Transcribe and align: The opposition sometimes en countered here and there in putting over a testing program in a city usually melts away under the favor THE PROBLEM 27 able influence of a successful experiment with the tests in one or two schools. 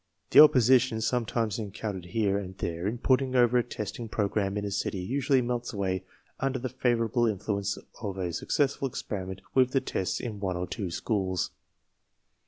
The 0.31 0.39
opposition 0.39 0.99
sometimes 0.99 1.59
en 1.59 1.69
countered 1.69 2.05
here 2.05 2.35
and 2.39 2.57
there 2.57 2.87
in 2.87 2.97
putting 2.97 3.35
over 3.35 3.59
a 3.59 3.63
testing 3.63 4.09
program 4.09 4.57
in 4.57 4.65
a 4.65 4.71
city 4.71 4.97
usually 4.97 5.43
melts 5.43 5.73
away 5.73 6.05
under 6.39 6.57
the 6.57 6.69
favor 6.69 7.03
THE 7.03 7.09
PROBLEM 7.09 7.37
27 7.37 7.37
able 7.37 7.39
influence 7.39 7.77
of 8.01 8.17
a 8.17 8.33
successful 8.33 8.87
experiment 8.87 9.41
with 9.53 9.73
the 9.73 9.79
tests 9.79 10.19
in 10.19 10.39
one 10.39 10.57
or 10.57 10.65
two 10.65 10.89
schools. 10.89 11.51